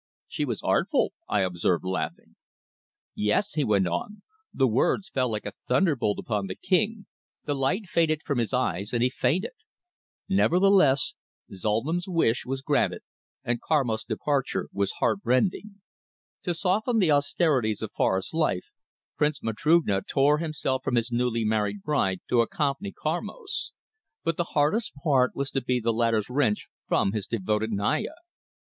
[0.27, 2.35] "She was artful," I observed, laughing.
[3.13, 4.23] "Yes," he went on.
[4.51, 7.05] "The words fell like a thunder bolt upon the king,
[7.45, 9.51] the light faded from his eyes and he fainted.
[10.27, 11.13] Nevertheless,
[11.53, 13.03] Zulnam's wish was granted,
[13.43, 15.81] and Karmos' departure was heartrending.
[16.45, 18.71] To soften the austerities of forest life,
[19.19, 23.71] Prince Matrugna tore himself from his newly married bride to accompany Karmos.
[24.23, 28.15] But the hardest was to be the latter's wrench from his devoted Naya.